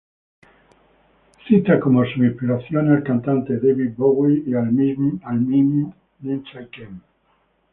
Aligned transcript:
Cita 1.47 1.79
como 1.79 2.03
sus 2.05 2.15
inspiraciones 2.17 2.91
al 2.97 3.03
cantante 3.03 3.59
David 3.59 3.91
Bowie 3.97 4.41
y 4.47 4.55
al 4.55 4.71
mimo 4.71 5.93
Lindsay 6.21 6.67
Kemp. 6.71 7.03